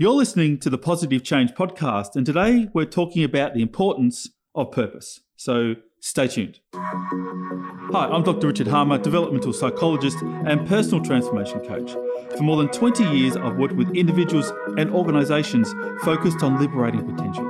You're 0.00 0.12
listening 0.12 0.56
to 0.60 0.70
the 0.70 0.78
Positive 0.78 1.22
Change 1.22 1.52
podcast, 1.52 2.16
and 2.16 2.24
today 2.24 2.70
we're 2.72 2.86
talking 2.86 3.22
about 3.22 3.52
the 3.52 3.60
importance 3.60 4.30
of 4.54 4.72
purpose. 4.72 5.20
So 5.36 5.74
stay 6.00 6.26
tuned. 6.26 6.58
Hi, 6.72 8.08
I'm 8.10 8.22
Dr. 8.22 8.46
Richard 8.46 8.68
Harmer, 8.68 8.96
developmental 8.96 9.52
psychologist 9.52 10.16
and 10.22 10.66
personal 10.66 11.04
transformation 11.04 11.60
coach. 11.66 11.92
For 12.34 12.42
more 12.42 12.56
than 12.56 12.68
20 12.68 13.04
years, 13.14 13.36
I've 13.36 13.58
worked 13.58 13.74
with 13.74 13.94
individuals 13.94 14.50
and 14.78 14.88
organisations 14.90 15.70
focused 16.02 16.42
on 16.42 16.58
liberating 16.58 17.04
potential. 17.04 17.46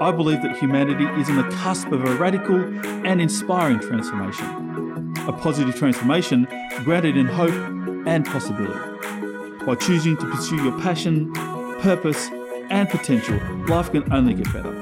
I 0.00 0.10
believe 0.10 0.42
that 0.42 0.58
humanity 0.58 1.04
is 1.20 1.30
on 1.30 1.36
the 1.36 1.56
cusp 1.58 1.92
of 1.92 2.04
a 2.04 2.16
radical 2.16 2.56
and 3.06 3.22
inspiring 3.22 3.78
transformation. 3.78 5.14
A 5.28 5.32
positive 5.32 5.76
transformation 5.76 6.48
grounded 6.82 7.16
in 7.16 7.26
hope 7.26 7.54
and 8.04 8.26
possibility. 8.26 9.64
By 9.64 9.76
choosing 9.76 10.16
to 10.16 10.26
pursue 10.28 10.56
your 10.56 10.76
passion, 10.80 11.32
purpose, 11.78 12.28
and 12.70 12.88
potential, 12.88 13.38
life 13.66 13.90
can 13.90 14.12
only 14.12 14.34
get 14.34 14.52
better. 14.52 14.74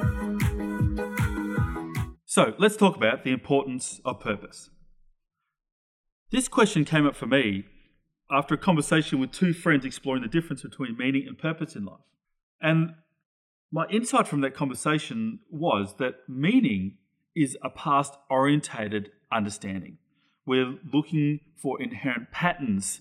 So, 2.25 2.55
let's 2.59 2.77
talk 2.77 2.97
about 2.97 3.25
the 3.25 3.33
importance 3.33 4.01
of 4.05 4.21
purpose. 4.21 4.71
This 6.31 6.49
question 6.49 6.85
came 6.85 7.07
up 7.07 7.15
for 7.15 7.27
me 7.27 7.65
after 8.31 8.55
a 8.55 8.59
conversation 8.59 9.21
with 9.21 9.31
two 9.31 9.53
friends 9.53 9.85
exploring 9.85 10.23
the 10.23 10.29
difference 10.29 10.63
between 10.63 10.97
meaning 10.99 11.25
and 11.27 11.39
purpose 11.39 11.77
in 11.77 11.85
life. 11.85 12.01
And 12.61 12.95
my 13.71 13.87
insight 13.87 14.27
from 14.27 14.41
that 14.41 14.55
conversation 14.55 15.41
was 15.51 15.95
that 15.99 16.15
meaning 16.29 16.97
is 17.35 17.57
a 17.63 17.71
past 17.71 18.15
orientated 18.31 19.11
understanding. 19.31 19.99
We're 20.47 20.79
looking 20.93 21.41
for 21.61 21.81
inherent 21.81 22.33
patterns 22.33 23.01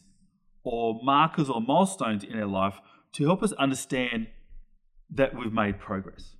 or 0.63 0.99
markers 1.03 1.49
or 1.49 1.61
milestones 1.61 2.23
in 2.23 2.37
our 2.37 2.47
life 2.47 2.75
to 3.15 3.25
help 3.25 3.41
us 3.41 3.53
understand 3.53 4.27
that 5.09 5.35
we've 5.35 5.53
made 5.53 5.79
progress, 5.79 6.35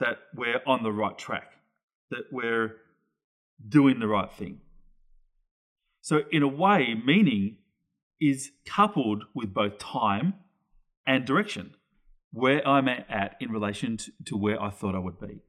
that 0.00 0.18
we're 0.34 0.60
on 0.66 0.82
the 0.82 0.92
right 0.92 1.16
track, 1.16 1.52
that 2.10 2.24
we're 2.30 2.76
doing 3.66 3.98
the 3.98 4.06
right 4.06 4.30
thing. 4.32 4.60
So, 6.02 6.22
in 6.30 6.42
a 6.42 6.48
way, 6.48 6.94
meaning 6.94 7.56
is 8.20 8.50
coupled 8.66 9.24
with 9.34 9.54
both 9.54 9.78
time 9.78 10.34
and 11.06 11.24
direction, 11.24 11.74
where 12.32 12.66
I'm 12.66 12.88
at 12.88 13.36
in 13.40 13.50
relation 13.50 13.98
to 14.26 14.36
where 14.36 14.60
I 14.60 14.70
thought 14.70 14.94
I 14.94 14.98
would 14.98 15.20
be. 15.20 15.40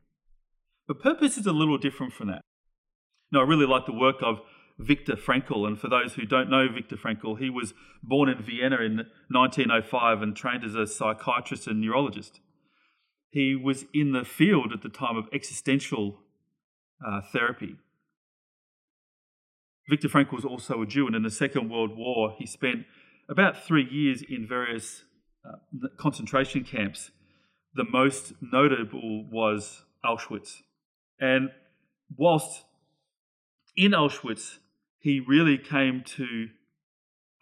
But 0.87 1.01
purpose 1.01 1.37
is 1.37 1.47
a 1.47 1.51
little 1.51 1.77
different 1.77 2.13
from 2.13 2.27
that. 2.27 2.41
Now, 3.31 3.41
I 3.41 3.43
really 3.43 3.65
like 3.65 3.85
the 3.85 3.93
work 3.93 4.17
of 4.23 4.39
Viktor 4.83 5.15
Frankl. 5.15 5.67
And 5.67 5.79
for 5.79 5.89
those 5.89 6.13
who 6.13 6.25
don't 6.25 6.49
know 6.49 6.67
Viktor 6.73 6.95
Frankl, 6.95 7.39
he 7.39 7.49
was 7.49 7.73
born 8.01 8.29
in 8.29 8.41
Vienna 8.41 8.77
in 8.77 8.97
1905 9.29 10.21
and 10.21 10.35
trained 10.35 10.63
as 10.63 10.75
a 10.75 10.87
psychiatrist 10.87 11.67
and 11.67 11.81
neurologist. 11.81 12.39
He 13.29 13.55
was 13.55 13.85
in 13.93 14.11
the 14.11 14.23
field 14.23 14.71
at 14.73 14.83
the 14.83 14.89
time 14.89 15.17
of 15.17 15.25
existential 15.33 16.19
uh, 17.05 17.21
therapy. 17.31 17.77
Viktor 19.89 20.07
Frankl 20.07 20.33
was 20.33 20.45
also 20.45 20.81
a 20.81 20.85
Jew, 20.85 21.07
and 21.07 21.15
in 21.15 21.23
the 21.23 21.31
Second 21.31 21.69
World 21.69 21.97
War, 21.97 22.35
he 22.37 22.45
spent 22.45 22.85
about 23.27 23.65
three 23.65 23.87
years 23.89 24.21
in 24.21 24.47
various 24.47 25.03
uh, 25.45 25.57
concentration 25.97 26.63
camps. 26.63 27.11
The 27.73 27.85
most 27.91 28.33
notable 28.41 29.27
was 29.29 29.83
Auschwitz. 30.05 30.61
And 31.19 31.49
whilst 32.15 32.63
in 33.75 33.91
Auschwitz, 33.91 34.59
he 35.03 35.19
really 35.19 35.57
came 35.57 36.01
to 36.01 36.47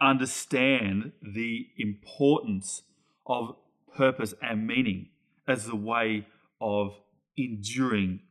understand 0.01 1.11
the 1.21 1.67
importance 1.77 2.81
of 3.27 3.55
purpose 3.95 4.33
and 4.41 4.65
meaning 4.65 5.09
as 5.47 5.67
the 5.67 5.75
way 5.75 6.25
of 6.59 6.95
enduring 7.37 8.21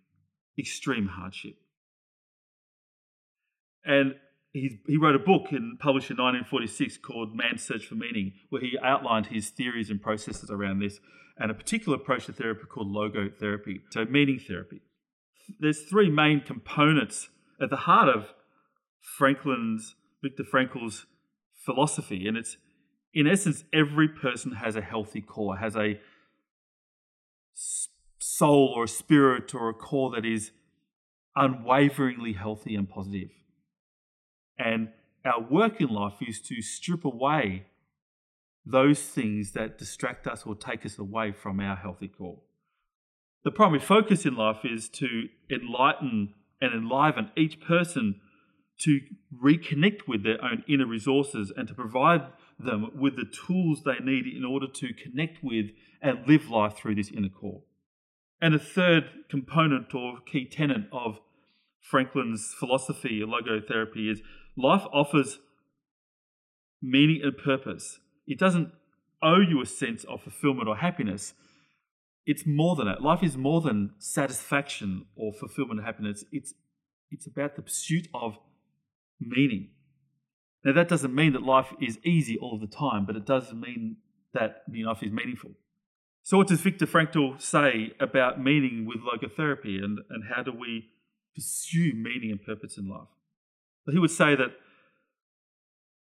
extreme 0.59 1.07
hardship. 1.07 1.55
And 3.85 4.17
he, 4.53 4.81
he 4.89 4.97
wrote 4.97 5.15
a 5.15 5.21
book 5.21 5.53
and 5.53 5.79
published 5.79 6.11
in 6.11 6.17
1946 6.17 6.99
called 6.99 7.37
Man's 7.37 7.63
Search 7.63 7.87
for 7.87 7.95
Meaning, 7.95 8.33
where 8.49 8.61
he 8.61 8.77
outlined 8.83 9.27
his 9.27 9.51
theories 9.51 9.91
and 9.91 10.03
processes 10.03 10.51
around 10.51 10.81
this 10.81 10.99
and 11.39 11.53
a 11.53 11.55
particular 11.55 11.97
approach 11.97 12.27
to 12.27 12.33
therapy 12.33 12.65
called 12.69 12.89
logotherapy, 12.89 13.81
so 13.91 14.05
meaning 14.07 14.41
therapy. 14.41 14.81
There's 15.61 15.83
three 15.83 16.11
main 16.11 16.41
components 16.41 17.29
at 17.63 17.71
the 17.71 17.77
heart 17.77 18.09
of 18.09 18.35
Franklin's, 19.01 19.95
Viktor 20.23 20.45
Frankl's 20.45 21.07
philosophy. 21.65 22.27
And 22.27 22.37
it's, 22.37 22.57
in 23.13 23.27
essence, 23.27 23.65
every 23.73 24.09
person 24.09 24.53
has 24.53 24.77
a 24.77 24.81
healthy 24.81 25.21
core, 25.21 25.57
has 25.57 25.77
a 25.77 26.01
soul 28.19 28.73
or 28.75 28.85
a 28.85 28.89
spirit 28.89 29.55
or 29.55 29.69
a 29.69 29.75
core 29.75 30.11
that 30.15 30.25
is 30.25 30.53
unwaveringly 31.37 32.35
healthy 32.35 32.75
and 32.75 32.89
positive. 32.89 33.31
And 34.59 34.89
our 35.25 35.43
work 35.43 35.81
in 35.81 35.89
life 35.89 36.19
is 36.27 36.41
to 36.43 36.63
strip 36.63 37.05
away 37.05 37.67
those 38.65 39.01
things 39.01 39.53
that 39.53 39.79
distract 39.79 40.27
us 40.27 40.45
or 40.45 40.55
take 40.55 40.85
us 40.85 40.99
away 40.99 41.33
from 41.33 41.61
our 41.61 41.77
healthy 41.77 42.09
core. 42.09 42.41
The 43.43 43.51
primary 43.51 43.81
focus 43.81 44.27
in 44.27 44.37
life 44.37 44.65
is 44.65 44.89
to 44.91 45.29
enlighten 45.51 46.35
and 46.61 46.75
enliven 46.75 47.31
each 47.37 47.61
person 47.61 48.21
to 48.81 49.01
reconnect 49.43 50.09
with 50.09 50.23
their 50.23 50.43
own 50.43 50.65
inner 50.69 50.87
resources 50.87 51.53
and 51.55 51.69
to 51.69 51.75
provide 51.75 52.23
them 52.59 52.91
with 52.95 53.17
the 53.17 53.25
tools 53.47 53.83
they 53.85 54.03
need 54.03 54.27
in 54.27 54.45
order 54.45 54.67
to 54.67 54.93
connect 54.95 55.43
with 55.43 55.67
and 56.03 56.27
live 56.27 56.49
life 56.49 56.77
through 56.77 56.95
this 56.95 57.11
inner 57.11 57.29
core. 57.29 57.63
And 58.41 58.55
a 58.55 58.59
third 58.59 59.05
component 59.29 59.95
or 59.95 60.19
key 60.21 60.47
tenet 60.47 60.89
of 60.93 61.21
Franklin's 61.81 62.55
philosophy 62.59 63.23
logotherapy 63.23 64.11
is 64.11 64.23
life 64.57 64.85
offers 64.93 65.39
meaning 66.81 67.21
and 67.23 67.37
purpose. 67.37 68.01
It 68.27 68.39
doesn't 68.39 68.73
owe 69.23 69.41
you 69.41 69.61
a 69.61 69.67
sense 69.67 70.05
of 70.05 70.23
fulfillment 70.23 70.69
or 70.69 70.77
happiness. 70.77 71.35
It's 72.25 72.47
more 72.47 72.77
than 72.77 72.87
that. 72.87 73.03
Life 73.03 73.23
is 73.23 73.37
more 73.37 73.61
than 73.61 73.95
satisfaction 73.99 75.07
or 75.17 75.33
fulfillment 75.33 75.81
and 75.81 75.87
happiness. 75.87 76.25
It's 76.33 76.55
it's 77.11 77.27
about 77.27 77.57
the 77.57 77.63
pursuit 77.63 78.07
of 78.15 78.39
meaning. 79.21 79.71
Now, 80.65 80.73
that 80.73 80.89
doesn't 80.89 81.15
mean 81.15 81.33
that 81.33 81.43
life 81.43 81.73
is 81.81 81.99
easy 82.05 82.39
all 82.39 82.59
the 82.59 82.67
time, 82.67 83.07
but 83.07 83.17
it 83.17 83.25
does 83.25 83.53
mean 83.53 83.97
that 84.35 84.63
life 84.69 85.03
is 85.03 85.13
meaningful. 85.13 85.53
So, 86.23 86.37
what 86.37 86.49
does 86.49 86.61
Viktor 86.61 86.87
Frankl 86.87 87.41
say 87.41 87.93
about 87.99 88.41
meaning 88.41 88.87
with 88.87 88.99
logotherapy 88.99 89.83
and, 89.83 89.99
and 90.11 90.25
how 90.35 90.43
do 90.43 90.53
we 90.53 90.91
pursue 91.35 91.93
meaning 91.95 92.31
and 92.31 92.43
purpose 92.43 92.77
in 92.77 92.89
life? 92.89 93.09
Well, 93.87 93.95
he 93.95 93.99
would 93.99 94.11
say 94.11 94.35
that 94.37 94.51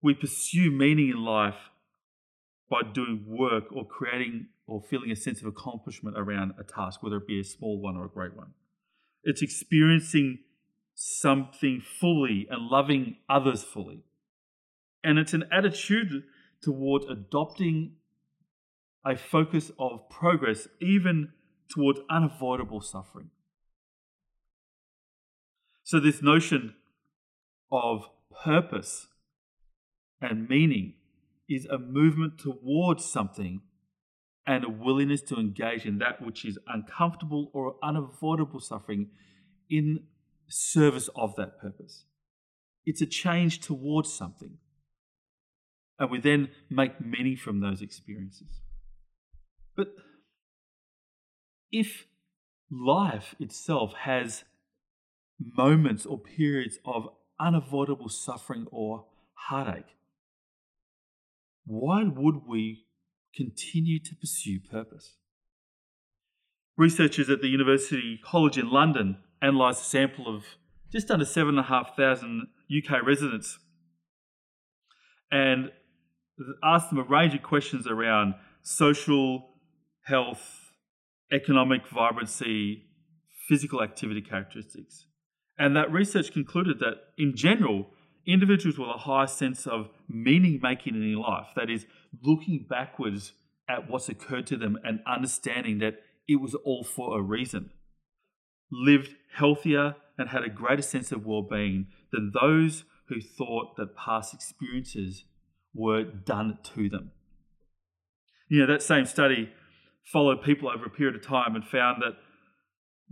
we 0.02 0.14
pursue 0.14 0.70
meaning 0.70 1.10
in 1.10 1.24
life 1.24 1.70
by 2.70 2.82
doing 2.92 3.24
work 3.26 3.64
or 3.72 3.86
creating 3.86 4.48
or 4.66 4.82
feeling 4.82 5.10
a 5.10 5.16
sense 5.16 5.40
of 5.40 5.46
accomplishment 5.46 6.18
around 6.18 6.52
a 6.58 6.64
task, 6.64 7.02
whether 7.02 7.16
it 7.16 7.26
be 7.26 7.40
a 7.40 7.44
small 7.44 7.80
one 7.80 7.96
or 7.96 8.04
a 8.04 8.10
great 8.10 8.36
one. 8.36 8.52
It's 9.24 9.40
experiencing 9.40 10.40
something 11.00 11.80
fully 11.80 12.48
and 12.50 12.66
loving 12.66 13.14
others 13.30 13.62
fully. 13.62 14.02
And 15.04 15.16
it's 15.16 15.32
an 15.32 15.44
attitude 15.52 16.24
toward 16.60 17.04
adopting 17.04 17.92
a 19.06 19.14
focus 19.14 19.70
of 19.78 20.10
progress, 20.10 20.66
even 20.80 21.28
towards 21.72 22.00
unavoidable 22.10 22.80
suffering. 22.80 23.30
So, 25.84 26.00
this 26.00 26.20
notion 26.20 26.74
of 27.70 28.06
purpose 28.44 29.06
and 30.20 30.48
meaning 30.48 30.94
is 31.48 31.64
a 31.66 31.78
movement 31.78 32.38
towards 32.38 33.04
something 33.04 33.60
and 34.44 34.64
a 34.64 34.68
willingness 34.68 35.22
to 35.22 35.36
engage 35.36 35.86
in 35.86 35.98
that 35.98 36.20
which 36.20 36.44
is 36.44 36.58
uncomfortable 36.66 37.52
or 37.54 37.76
unavoidable 37.84 38.58
suffering 38.58 39.10
in 39.70 40.00
service 40.48 41.08
of 41.14 41.36
that 41.36 41.60
purpose. 41.60 42.04
It's 42.84 43.02
a 43.02 43.06
change 43.06 43.60
towards 43.60 44.12
something. 44.12 44.58
And 45.98 46.10
we 46.10 46.20
then 46.20 46.48
make 46.70 47.00
many 47.00 47.36
from 47.36 47.60
those 47.60 47.82
experiences. 47.82 48.60
But 49.76 49.88
if 51.70 52.06
life 52.70 53.34
itself 53.38 53.94
has 54.04 54.44
moments 55.38 56.06
or 56.06 56.18
periods 56.18 56.78
of 56.84 57.08
unavoidable 57.40 58.08
suffering 58.08 58.66
or 58.70 59.06
heartache, 59.34 59.96
why 61.64 62.04
would 62.04 62.46
we 62.46 62.86
continue 63.34 63.98
to 64.00 64.14
pursue 64.14 64.58
purpose? 64.60 65.16
Researchers 66.76 67.28
at 67.28 67.40
the 67.42 67.48
University 67.48 68.18
College 68.24 68.56
in 68.56 68.70
London 68.70 69.18
analysed 69.40 69.82
a 69.82 69.84
sample 69.84 70.34
of 70.34 70.44
just 70.92 71.10
under 71.10 71.24
7,500 71.24 72.46
UK 72.70 73.06
residents 73.06 73.58
and 75.30 75.70
asked 76.62 76.90
them 76.90 76.98
a 76.98 77.02
range 77.02 77.34
of 77.34 77.42
questions 77.42 77.86
around 77.86 78.34
social, 78.62 79.50
health, 80.04 80.72
economic 81.32 81.86
vibrancy, 81.88 82.84
physical 83.48 83.82
activity 83.82 84.22
characteristics. 84.22 85.06
And 85.58 85.76
that 85.76 85.92
research 85.92 86.32
concluded 86.32 86.78
that, 86.78 86.94
in 87.16 87.34
general, 87.34 87.86
individuals 88.26 88.78
with 88.78 88.88
a 88.88 88.98
high 88.98 89.26
sense 89.26 89.66
of 89.66 89.88
meaning 90.08 90.60
making 90.62 90.94
in 90.94 91.14
life, 91.14 91.48
that 91.56 91.68
is, 91.68 91.86
looking 92.22 92.66
backwards 92.68 93.32
at 93.68 93.90
what's 93.90 94.08
occurred 94.08 94.46
to 94.46 94.56
them 94.56 94.78
and 94.84 95.00
understanding 95.06 95.78
that 95.78 95.94
it 96.26 96.36
was 96.36 96.54
all 96.54 96.84
for 96.84 97.18
a 97.18 97.22
reason, 97.22 97.70
lived 98.70 99.14
healthier 99.34 99.96
and 100.18 100.30
had 100.30 100.42
a 100.42 100.48
greater 100.48 100.82
sense 100.82 101.12
of 101.12 101.24
well 101.24 101.42
being 101.42 101.86
than 102.12 102.32
those 102.40 102.84
who 103.08 103.20
thought 103.20 103.76
that 103.76 103.96
past 103.96 104.34
experiences 104.34 105.24
were 105.74 106.02
done 106.02 106.58
to 106.74 106.88
them. 106.88 107.12
You 108.48 108.60
know, 108.60 108.72
that 108.72 108.82
same 108.82 109.06
study 109.06 109.50
followed 110.04 110.42
people 110.42 110.68
over 110.68 110.86
a 110.86 110.90
period 110.90 111.14
of 111.14 111.22
time 111.22 111.54
and 111.54 111.64
found 111.64 112.02
that 112.02 112.16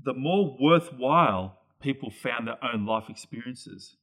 the 0.02 0.14
more 0.14 0.56
worthwhile 0.60 1.58
people 1.80 2.10
found 2.10 2.48
their 2.48 2.62
own 2.64 2.86
life 2.86 3.04
experiences, 3.08 3.96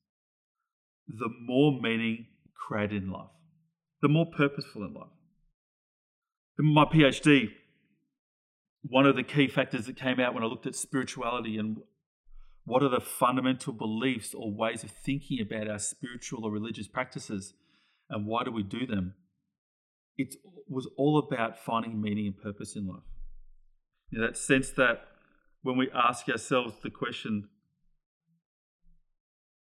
the 1.07 1.29
more 1.41 1.79
meaning 1.81 2.27
created 2.67 3.03
in 3.03 3.11
life, 3.11 3.29
the 4.01 4.07
more 4.07 4.25
purposeful 4.25 4.83
in 4.83 4.93
life. 4.93 5.07
In 6.59 6.65
my 6.65 6.85
PhD, 6.85 7.49
one 8.83 9.05
of 9.05 9.15
the 9.15 9.23
key 9.23 9.47
factors 9.47 9.85
that 9.85 9.95
came 9.95 10.19
out 10.19 10.33
when 10.33 10.43
I 10.43 10.47
looked 10.47 10.67
at 10.67 10.75
spirituality 10.75 11.57
and 11.57 11.77
what 12.65 12.83
are 12.83 12.89
the 12.89 12.99
fundamental 13.01 13.73
beliefs 13.73 14.33
or 14.33 14.53
ways 14.53 14.83
of 14.83 14.91
thinking 14.91 15.39
about 15.41 15.69
our 15.69 15.79
spiritual 15.79 16.45
or 16.45 16.51
religious 16.51 16.87
practices 16.87 17.53
and 18.09 18.25
why 18.25 18.43
do 18.43 18.51
we 18.51 18.63
do 18.63 18.85
them? 18.85 19.15
It 20.17 20.35
was 20.67 20.87
all 20.97 21.17
about 21.17 21.57
finding 21.57 22.01
meaning 22.01 22.27
and 22.27 22.37
purpose 22.37 22.75
in 22.75 22.87
life. 22.87 23.03
You 24.09 24.19
know, 24.19 24.27
that 24.27 24.37
sense 24.37 24.69
that 24.71 25.07
when 25.61 25.77
we 25.77 25.89
ask 25.93 26.29
ourselves 26.29 26.75
the 26.83 26.89
question, 26.89 27.49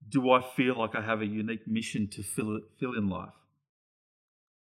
do 0.09 0.31
I 0.31 0.41
feel 0.41 0.79
like 0.79 0.95
I 0.95 1.01
have 1.01 1.21
a 1.21 1.27
unique 1.27 1.67
mission 1.67 2.09
to 2.13 2.23
fill, 2.23 2.61
fill 2.79 2.93
in 2.97 3.09
life? 3.09 3.35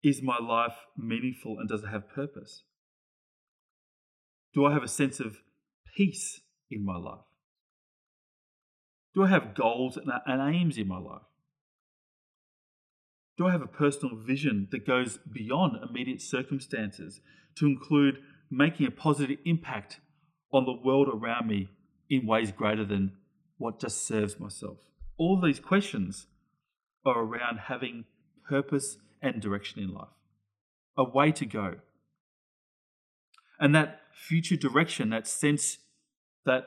Is 0.02 0.22
my 0.22 0.38
life 0.38 0.76
meaningful 0.96 1.58
and 1.58 1.68
does 1.68 1.84
it 1.84 1.88
have 1.88 2.08
purpose? 2.08 2.64
Do 4.54 4.64
I 4.64 4.72
have 4.72 4.82
a 4.82 4.88
sense 4.88 5.20
of 5.20 5.42
peace 5.96 6.40
in 6.70 6.84
my 6.84 6.96
life? 6.96 7.24
Do 9.14 9.24
I 9.24 9.28
have 9.28 9.54
goals 9.54 9.96
and, 9.96 10.10
aims 10.54 10.78
in 10.78 10.88
my 10.88 10.98
life? 10.98 11.22
Do 13.36 13.46
I 13.46 13.52
have 13.52 13.62
a 13.62 13.66
personal 13.66 14.16
vision 14.16 14.68
that 14.70 14.86
goes 14.86 15.18
beyond 15.18 15.76
immediate 15.88 16.20
circumstances 16.20 17.20
to 17.56 17.66
include 17.66 18.18
making 18.50 18.86
a 18.86 18.90
positive 18.90 19.38
impact 19.44 20.00
on 20.52 20.64
the 20.64 20.76
world 20.84 21.08
around 21.08 21.46
me 21.46 21.70
in 22.08 22.26
ways 22.26 22.52
greater 22.52 22.84
than 22.84 23.12
what 23.56 23.80
just 23.80 24.06
serves 24.06 24.38
myself? 24.38 24.78
All 25.16 25.40
these 25.40 25.60
questions 25.60 26.26
are 27.04 27.20
around 27.20 27.60
having 27.66 28.04
purpose 28.48 28.98
and 29.22 29.40
direction 29.40 29.82
in 29.82 29.92
life, 29.92 30.08
a 30.96 31.04
way 31.04 31.32
to 31.32 31.46
go. 31.46 31.76
And 33.58 33.74
that 33.74 33.99
future 34.12 34.56
direction, 34.56 35.10
that 35.10 35.26
sense 35.26 35.78
that 36.44 36.64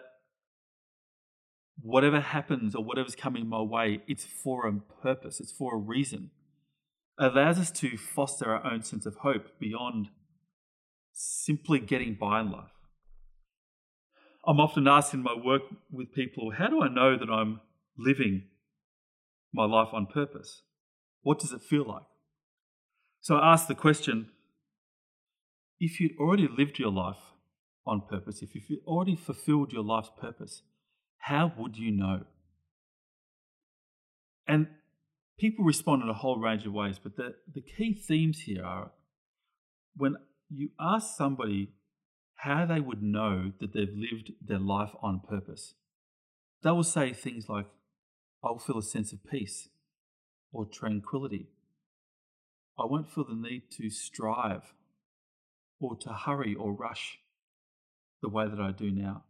whatever 1.82 2.20
happens 2.20 2.76
or 2.76 2.84
whatever's 2.84 3.16
coming 3.16 3.48
my 3.48 3.62
way, 3.62 4.02
it's 4.08 4.26
for 4.26 4.68
a 4.68 4.74
purpose, 5.02 5.40
it's 5.40 5.52
for 5.52 5.76
a 5.76 5.78
reason, 5.78 6.32
allows 7.20 7.60
us 7.60 7.72
to 7.72 7.98
foster 7.98 8.50
our 8.50 8.66
own 8.66 8.84
sense 8.84 9.06
of 9.06 9.18
hope 9.18 9.60
beyond 9.60 10.10
simply 11.12 11.80
getting 11.80 12.18
by 12.20 12.42
in 12.42 12.52
life. 12.52 12.72
I'm 14.46 14.60
often 14.60 14.88
asked 14.88 15.14
in 15.14 15.24
my 15.24 15.36
work 15.36 15.62
with 15.92 16.14
people, 16.14 16.52
how 16.58 16.68
do 16.68 16.82
I 16.82 16.90
know 16.90 17.18
that 17.18 17.30
I'm 17.30 17.62
living 17.98 18.44
my 19.54 19.66
life 19.66 19.90
on 19.94 20.06
purpose? 20.06 20.64
What 21.22 21.40
does 21.40 21.54
it 21.54 21.62
feel 21.62 21.88
like? 21.88 22.04
So 23.22 23.38
I 23.38 23.54
ask 23.54 23.68
the 23.68 23.76
question 23.76 24.30
if 25.80 26.00
you'd 26.00 26.18
already 26.20 26.48
lived 26.48 26.80
your 26.80 26.92
life 26.92 27.33
on 27.86 28.02
purpose, 28.02 28.42
if 28.42 28.56
you've 28.56 28.80
already 28.86 29.16
fulfilled 29.16 29.74
your 29.74 29.84
life's 29.84 30.12
purpose, 30.20 30.62
how 31.18 31.52
would 31.58 31.78
you 31.78 31.92
know? 31.92 32.22
And 34.48 34.68
people 35.38 35.66
respond 35.66 36.02
in 36.04 36.10
a 36.10 36.14
whole 36.14 36.40
range 36.40 36.66
of 36.66 36.74
ways, 36.74 37.00
but 37.02 37.16
the, 37.16 37.36
the 37.54 37.62
key 37.62 37.94
themes 37.94 38.42
here 38.42 38.64
are 38.64 38.92
when 39.96 40.16
you 40.50 40.70
ask 40.80 41.16
somebody 41.18 41.70
how 42.36 42.66
they 42.66 42.80
would 42.80 43.02
know 43.02 43.52
that 43.60 43.74
they've 43.74 43.96
lived 43.96 44.32
their 44.42 44.60
life 44.60 44.92
on 45.02 45.22
purpose, 45.28 45.76
they 46.64 46.72
will 46.72 46.84
say 46.84 47.14
things 47.14 47.48
like, 47.48 47.68
I'll 48.44 48.60
feel 48.60 48.80
a 48.80 48.84
sense 48.84 49.14
of 49.14 49.20
peace 49.30 49.70
or 50.52 50.66
tranquility. 50.66 51.48
I 52.78 52.86
won't 52.86 53.12
feel 53.12 53.26
the 53.26 53.36
need 53.36 53.64
to 53.78 53.90
strive 53.90 54.74
or 55.80 55.96
to 55.98 56.10
hurry 56.10 56.56
or 56.56 56.74
rush 56.74 57.20
the 58.24 58.30
way 58.30 58.48
that 58.48 58.60
I 58.60 58.72
do 58.72 58.90
now. 58.90 59.26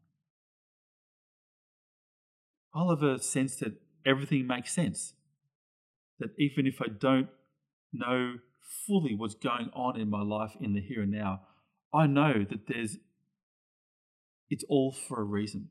I'll 2.74 2.92
have 2.92 3.04
a 3.04 3.22
sense 3.22 3.56
that 3.58 3.74
everything 4.06 4.48
makes 4.48 4.72
sense. 4.72 5.14
That 6.20 6.30
even 6.38 6.66
if 6.68 6.80
I 6.80 6.88
don't 6.88 7.28
know 7.92 8.36
fully 8.88 9.16
what's 9.16 9.36
going 9.36 9.70
on 9.74 10.00
in 10.00 10.10
my 10.10 10.22
life 10.22 10.56
in 10.62 10.74
the 10.74 10.80
here 10.80 11.02
and 11.02 11.12
now, 11.12 11.42
I 11.94 12.08
know 12.08 12.46
that 12.50 12.68
there's 12.68 12.98
it's 14.50 14.64
all 14.70 14.92
for 14.92 15.20
a 15.20 15.26
reason. 15.26 15.70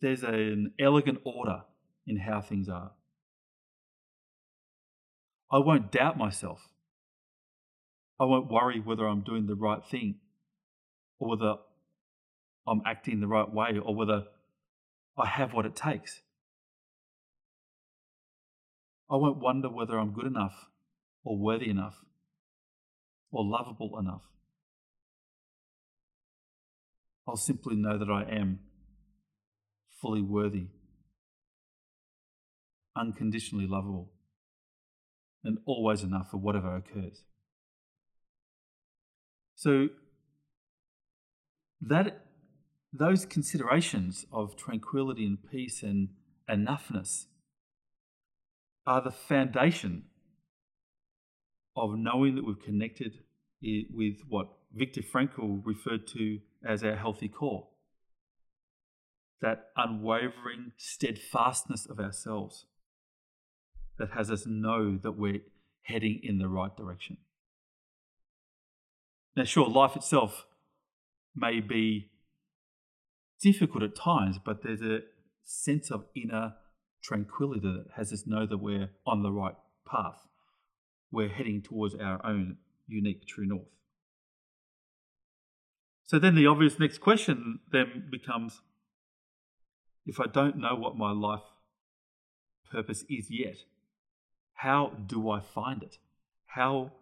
There's 0.00 0.24
an 0.24 0.72
elegant 0.80 1.20
order 1.24 1.62
in 2.06 2.18
how 2.18 2.40
things 2.40 2.68
are. 2.68 2.92
I 5.52 5.58
won't 5.58 5.92
doubt 5.92 6.18
myself. 6.18 6.68
I 8.20 8.24
won't 8.24 8.50
worry 8.50 8.80
whether 8.80 9.06
I'm 9.06 9.22
doing 9.22 9.46
the 9.46 9.54
right 9.54 9.84
thing 9.88 10.16
or 11.18 11.30
whether 11.30 11.56
I'm 12.66 12.82
acting 12.86 13.20
the 13.20 13.26
right 13.26 13.50
way 13.52 13.78
or 13.82 13.94
whether 13.94 14.24
I 15.16 15.26
have 15.26 15.52
what 15.52 15.66
it 15.66 15.76
takes. 15.76 16.22
I 19.10 19.16
won't 19.16 19.38
wonder 19.38 19.68
whether 19.68 19.98
I'm 19.98 20.12
good 20.12 20.26
enough 20.26 20.68
or 21.24 21.38
worthy 21.38 21.70
enough 21.70 21.96
or 23.30 23.44
lovable 23.44 23.98
enough. 23.98 24.22
I'll 27.26 27.36
simply 27.36 27.76
know 27.76 27.98
that 27.98 28.10
I 28.10 28.22
am 28.22 28.60
fully 30.00 30.20
worthy, 30.20 30.66
unconditionally 32.96 33.66
lovable, 33.66 34.10
and 35.42 35.58
always 35.66 36.02
enough 36.02 36.30
for 36.30 36.36
whatever 36.36 36.76
occurs. 36.76 37.22
So, 39.54 39.88
that 41.88 42.24
those 42.92 43.26
considerations 43.26 44.26
of 44.32 44.56
tranquility 44.56 45.26
and 45.26 45.38
peace 45.50 45.82
and 45.82 46.10
enoughness 46.48 47.26
are 48.86 49.02
the 49.02 49.10
foundation 49.10 50.04
of 51.76 51.96
knowing 51.96 52.36
that 52.36 52.46
we've 52.46 52.62
connected 52.62 53.18
with 53.92 54.16
what 54.28 54.48
Viktor 54.72 55.02
Frankl 55.02 55.60
referred 55.64 56.06
to 56.08 56.38
as 56.64 56.84
our 56.84 56.96
healthy 56.96 57.28
core. 57.28 57.68
That 59.40 59.70
unwavering 59.76 60.72
steadfastness 60.76 61.86
of 61.86 61.98
ourselves 61.98 62.66
that 63.98 64.10
has 64.12 64.30
us 64.30 64.46
know 64.46 64.96
that 65.02 65.12
we're 65.12 65.40
heading 65.82 66.20
in 66.22 66.38
the 66.38 66.48
right 66.48 66.74
direction. 66.76 67.18
Now, 69.36 69.44
sure, 69.44 69.68
life 69.68 69.96
itself 69.96 70.46
may 71.34 71.60
be 71.60 72.10
difficult 73.40 73.82
at 73.82 73.96
times, 73.96 74.38
but 74.44 74.62
there's 74.62 74.82
a 74.82 75.00
sense 75.42 75.90
of 75.90 76.06
inner 76.14 76.54
tranquility 77.02 77.60
that 77.60 77.84
has 77.96 78.12
us 78.12 78.24
know 78.26 78.46
that 78.46 78.58
we're 78.58 78.90
on 79.06 79.22
the 79.22 79.30
right 79.30 79.56
path. 79.86 80.26
We're 81.12 81.28
heading 81.28 81.62
towards 81.62 81.94
our 81.94 82.24
own 82.24 82.56
unique 82.86 83.26
true 83.26 83.46
north. 83.46 83.68
So 86.06 86.18
then 86.18 86.34
the 86.34 86.46
obvious 86.46 86.78
next 86.78 86.98
question 86.98 87.60
then 87.72 88.08
becomes 88.10 88.60
if 90.06 90.20
I 90.20 90.26
don't 90.26 90.58
know 90.58 90.74
what 90.74 90.96
my 90.96 91.12
life 91.12 91.40
purpose 92.70 93.04
is 93.08 93.28
yet, 93.30 93.56
how 94.54 94.92
do 95.06 95.30
I 95.30 95.40
find 95.40 95.82
it? 95.82 95.98
How 96.46 96.92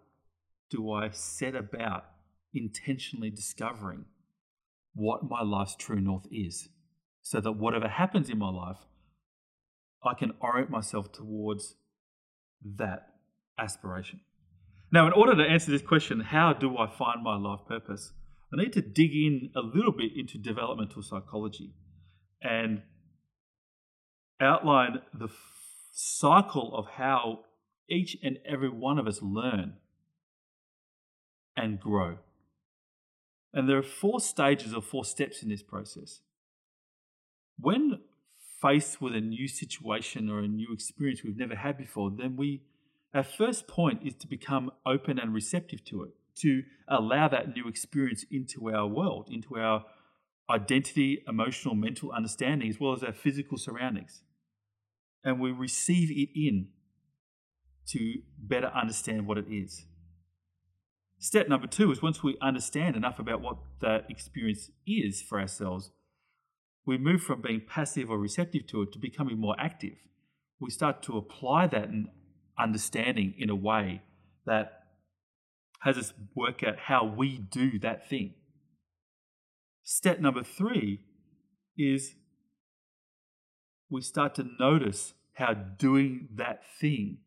do 0.71 0.91
I 0.93 1.11
set 1.11 1.55
about 1.55 2.05
intentionally 2.55 3.31
discovering 3.31 4.05
what 4.95 5.29
my 5.29 5.43
life's 5.43 5.77
true 5.77 6.01
north 6.01 6.27
is 6.31 6.69
so 7.23 7.41
that 7.41 7.53
whatever 7.53 7.89
happens 7.89 8.29
in 8.29 8.39
my 8.39 8.51
life, 8.51 8.79
I 10.05 10.15
can 10.15 10.33
orient 10.41 10.71
myself 10.71 11.13
towards 11.13 11.77
that 12.77 13.07
aspiration. 13.59 14.21
Now, 14.93 15.07
in 15.07 15.13
order 15.13 15.35
to 15.37 15.49
answer 15.49 15.71
this 15.71 15.83
question, 15.83 16.21
how 16.21 16.53
do 16.53 16.77
I 16.77 16.87
find 16.87 17.23
my 17.23 17.37
life 17.37 17.61
purpose? 17.67 18.13
I 18.53 18.63
need 18.63 18.73
to 18.75 18.83
dig 18.83 19.13
in 19.13 19.51
a 19.57 19.61
little 19.61 19.93
bit 19.93 20.11
into 20.15 20.37
developmental 20.37 21.03
psychology 21.03 21.73
and 22.43 22.83
outline 24.41 24.99
the 25.15 25.27
f- 25.27 25.31
cycle 25.93 26.77
of 26.77 26.87
how 26.97 27.41
each 27.89 28.17
and 28.23 28.39
every 28.47 28.69
one 28.69 28.99
of 28.99 29.07
us 29.07 29.23
learn 29.23 29.75
and 31.57 31.81
grow. 31.81 32.19
And 33.53 33.69
there 33.69 33.79
are 33.79 33.83
four 33.83 34.21
stages 34.21 34.75
or 34.75 34.83
four 34.83 35.05
steps 35.05 35.43
in 35.43 35.49
this 35.49 35.63
process. 35.63 36.21
When 37.59 38.01
faced 38.61 39.01
with 39.01 39.15
a 39.15 39.21
new 39.21 39.49
situation 39.49 40.31
or 40.31 40.41
a 40.41 40.49
new 40.49 40.73
experience 40.73 41.23
we've 41.23 41.37
never 41.37 41.57
had 41.57 41.77
before, 41.77 42.11
then 42.11 42.37
we 42.37 42.63
our 43.15 43.23
first 43.23 43.69
point 43.69 44.01
is 44.05 44.15
to 44.15 44.27
become 44.27 44.71
open 44.87 45.19
and 45.19 45.35
receptive 45.35 45.85
to 45.85 46.05
it, 46.05 46.11
to 46.37 46.63
allow 46.89 47.29
that 47.29 47.55
new 47.55 47.69
experience 47.69 48.25
into 48.31 48.71
our 48.71 48.87
world, 48.87 49.29
into 49.31 49.59
our 49.59 49.85
identity, 50.49 51.23
emotional, 51.29 51.75
mental 51.75 52.11
understanding, 52.11 52.71
as 52.71 52.81
well 52.81 52.95
as 52.95 53.03
our 53.03 53.13
physical 53.13 53.59
surroundings. 53.59 54.23
And 55.25 55.41
we 55.41 55.53
receive 55.53 56.11
it 56.11 56.31
in 56.35 56.69
to 57.89 58.15
better 58.39 58.69
understand 58.69 59.27
what 59.27 59.39
it 59.39 59.47
is. 59.49 59.85
Step 61.23 61.49
number 61.49 61.69
two 61.69 61.93
is 61.93 62.03
once 62.03 62.21
we 62.21 62.37
understand 62.43 62.97
enough 62.97 63.21
about 63.21 63.41
what 63.41 63.57
that 63.81 64.11
experience 64.11 64.73
is 64.85 65.23
for 65.23 65.39
ourselves, 65.39 65.93
we 66.85 66.99
move 66.99 67.23
from 67.23 67.41
being 67.41 67.63
passive 67.65 68.11
or 68.11 68.19
receptive 68.19 68.67
to 68.67 68.83
it 68.83 68.93
to 68.93 68.99
becoming 68.99 69.39
more 69.39 69.55
active. 69.57 69.95
We 70.59 70.71
start 70.71 71.01
to 71.05 71.17
apply 71.17 71.69
that 71.69 71.89
understanding 72.59 73.35
in 73.39 73.51
a 73.51 73.55
way 73.55 74.03
that 74.47 74.83
has 75.83 75.97
us 75.97 76.13
work 76.35 76.65
out 76.65 76.77
how 76.77 77.05
we 77.05 77.39
do 77.39 77.79
that 77.79 78.09
thing. 78.09 78.35
Step 79.85 80.19
number 80.19 80.43
three 80.43 81.05
is 81.79 82.17
we 83.89 84.03
start 84.03 84.35
to 84.35 84.47
notice 84.59 85.15
how 85.35 85.55
doing 85.55 86.31
that 86.35 86.63
thing 86.81 87.19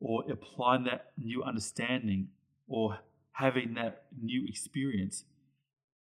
or 0.00 0.22
applying 0.30 0.84
that 0.84 1.12
new 1.16 1.42
understanding 1.42 2.28
or 2.68 2.98
having 3.32 3.74
that 3.74 4.06
new 4.20 4.44
experience 4.48 5.24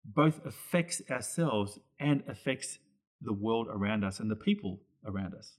both 0.05 0.41
affects 0.47 1.03
ourselves 1.11 1.79
and 1.99 2.23
affects 2.29 2.79
the 3.21 3.33
world 3.33 3.67
around 3.71 4.05
us 4.05 4.21
and 4.21 4.31
the 4.31 4.37
people 4.37 4.81
around 5.05 5.35
us. 5.35 5.55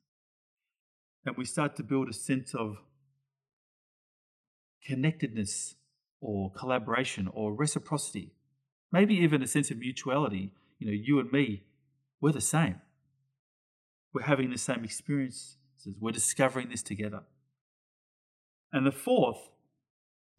And 1.26 1.36
we 1.38 1.46
start 1.46 1.76
to 1.76 1.84
build 1.84 2.10
a 2.10 2.14
sense 2.14 2.56
of 2.56 2.78
connectedness 4.86 5.76
or 6.22 6.52
collaboration 6.52 7.30
or 7.32 7.54
reciprocity, 7.54 8.34
maybe 8.92 9.16
even 9.16 9.44
a 9.44 9.48
sense 9.48 9.70
of 9.70 9.78
mutuality. 9.78 10.54
You 10.80 10.88
know, 10.88 10.98
you 11.00 11.20
and 11.20 11.32
me, 11.32 11.64
we're 12.22 12.32
the 12.32 12.42
same. 12.42 12.82
We're 14.14 14.24
having 14.24 14.50
the 14.50 14.58
same 14.58 14.84
experiences. 14.84 15.58
We're 16.00 16.12
discovering 16.12 16.70
this 16.70 16.82
together. 16.82 17.22
And 18.72 18.86
the 18.86 18.92
fourth 18.92 19.50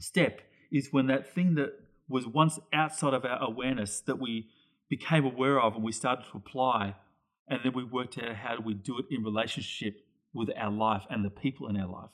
step 0.01 0.41
is 0.73 0.89
when 0.91 1.07
that 1.07 1.33
thing 1.33 1.55
that 1.55 1.73
was 2.09 2.27
once 2.27 2.59
outside 2.73 3.15
of 3.15 3.25
our 3.25 3.43
awareness 3.43 4.01
that 4.01 4.19
we 4.19 4.49
became 4.89 5.25
aware 5.25 5.61
of 5.61 5.75
and 5.77 5.85
we 5.85 5.93
started 5.93 6.25
to 6.31 6.37
apply, 6.37 6.97
and 7.49 7.61
then 7.63 7.73
we 7.75 7.85
worked 7.85 8.19
out 8.19 8.35
how 8.35 8.57
do 8.57 8.63
we 8.63 8.75
do 8.75 8.99
it 8.99 9.07
in 9.11 9.23
relationship 9.23 9.95
with 10.33 10.49
our 10.57 10.71
life 10.71 11.05
and 11.09 11.25
the 11.25 11.31
people 11.31 11.69
in 11.69 11.77
our 11.77 11.89
life, 11.89 12.11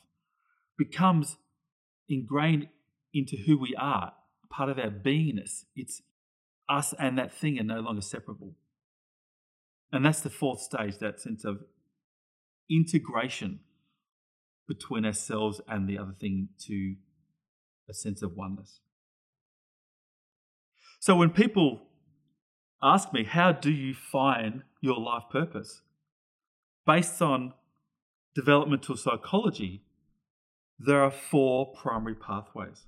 becomes 0.79 1.37
ingrained 2.09 2.69
into 3.13 3.37
who 3.47 3.59
we 3.59 3.75
are, 3.77 4.13
part 4.51 4.69
of 4.69 4.79
our 4.79 4.91
beingness. 4.91 5.65
It's 5.75 6.03
us 6.69 6.95
and 6.99 7.19
that 7.19 7.33
thing 7.33 7.59
are 7.59 7.65
no 7.65 7.81
longer 7.81 8.03
separable. 8.03 8.55
And 9.93 10.05
that's 10.05 10.21
the 10.21 10.31
fourth 10.31 10.61
stage, 10.61 10.99
that 10.99 11.21
sense 11.21 11.45
of 11.45 11.61
integration 12.71 13.61
between 14.69 15.05
ourselves 15.05 15.61
and 15.69 15.89
the 15.89 15.97
other 15.99 16.15
thing 16.19 16.49
to 16.67 16.97
a 17.89 17.95
sense 17.95 18.23
of 18.23 18.37
oneness. 18.37 18.81
So 21.01 21.15
when 21.17 21.31
people 21.31 21.83
ask 22.83 23.13
me, 23.13 23.25
How 23.25 23.53
do 23.53 23.71
you 23.71 23.95
find 23.95 24.63
your 24.81 24.99
life 24.99 25.25
purpose? 25.31 25.83
Based 26.87 27.21
on 27.21 27.53
developmental 28.35 28.97
psychology, 28.97 29.83
there 30.79 31.03
are 31.03 31.11
four 31.11 31.73
primary 31.73 32.15
pathways. 32.15 32.85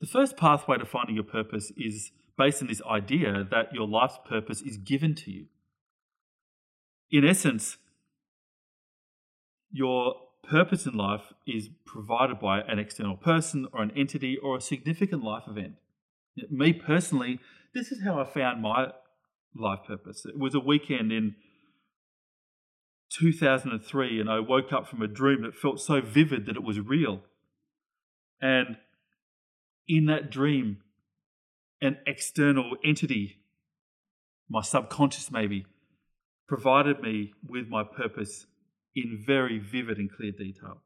The 0.00 0.06
first 0.06 0.36
pathway 0.36 0.78
to 0.78 0.84
finding 0.84 1.14
your 1.14 1.24
purpose 1.24 1.72
is 1.76 2.10
based 2.36 2.60
on 2.60 2.68
this 2.68 2.82
idea 2.82 3.46
that 3.50 3.72
your 3.72 3.88
life's 3.88 4.18
purpose 4.26 4.60
is 4.60 4.76
given 4.76 5.14
to 5.14 5.30
you. 5.30 5.46
In 7.10 7.24
essence, 7.24 7.78
your 9.70 10.14
purpose 10.48 10.86
in 10.86 10.94
life 10.94 11.32
is 11.46 11.68
provided 11.84 12.38
by 12.38 12.60
an 12.60 12.78
external 12.78 13.16
person 13.16 13.66
or 13.72 13.82
an 13.82 13.92
entity 13.96 14.36
or 14.36 14.56
a 14.56 14.60
significant 14.60 15.22
life 15.22 15.44
event. 15.48 15.74
Me 16.50 16.72
personally, 16.72 17.40
this 17.74 17.92
is 17.92 18.02
how 18.02 18.20
I 18.20 18.24
found 18.24 18.62
my 18.62 18.92
life 19.54 19.80
purpose. 19.86 20.24
It 20.26 20.38
was 20.38 20.54
a 20.54 20.60
weekend 20.60 21.12
in 21.12 21.34
2003 23.10 24.20
and 24.20 24.30
I 24.30 24.40
woke 24.40 24.72
up 24.72 24.88
from 24.88 25.02
a 25.02 25.06
dream 25.06 25.42
that 25.42 25.54
felt 25.54 25.80
so 25.80 26.00
vivid 26.00 26.46
that 26.46 26.56
it 26.56 26.62
was 26.62 26.80
real. 26.80 27.22
And 28.40 28.76
in 29.88 30.06
that 30.06 30.30
dream, 30.30 30.78
an 31.80 31.98
external 32.06 32.76
entity, 32.84 33.38
my 34.48 34.62
subconscious 34.62 35.30
maybe, 35.30 35.66
provided 36.48 37.00
me 37.00 37.32
with 37.46 37.68
my 37.68 37.82
purpose 37.82 38.46
in 38.96 39.22
very 39.24 39.58
vivid 39.58 39.98
and 39.98 40.10
clear 40.10 40.32
detail. 40.32 40.82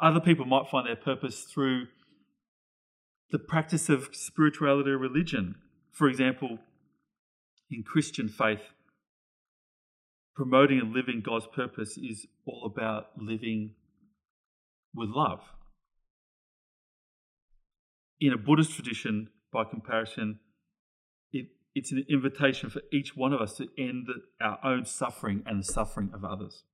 Other 0.00 0.20
people 0.20 0.46
might 0.46 0.70
find 0.70 0.86
their 0.86 0.96
purpose 0.96 1.42
through 1.42 1.88
the 3.30 3.38
practice 3.38 3.88
of 3.88 4.10
spirituality 4.12 4.90
or 4.90 4.98
religion. 4.98 5.56
For 5.90 6.08
example, 6.08 6.58
in 7.70 7.82
Christian 7.82 8.28
faith, 8.28 8.62
promoting 10.34 10.78
and 10.78 10.92
living 10.92 11.22
God's 11.24 11.46
purpose 11.54 11.98
is 11.98 12.26
all 12.46 12.64
about 12.64 13.10
living 13.16 13.74
with 14.94 15.10
love. 15.10 15.40
In 18.20 18.32
a 18.32 18.38
Buddhist 18.38 18.74
tradition, 18.74 19.28
by 19.52 19.64
comparison, 19.64 20.38
it, 21.32 21.46
it's 21.74 21.92
an 21.92 22.04
invitation 22.08 22.70
for 22.70 22.82
each 22.92 23.16
one 23.16 23.32
of 23.32 23.40
us 23.40 23.56
to 23.56 23.68
end 23.78 24.08
our 24.40 24.58
own 24.64 24.84
suffering 24.84 25.42
and 25.46 25.60
the 25.60 25.64
suffering 25.64 26.10
of 26.12 26.24
others. 26.24 26.64